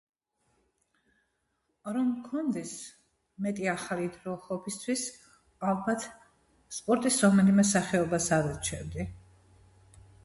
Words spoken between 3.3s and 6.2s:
მეტი დრო ჰობისთვის ალბათ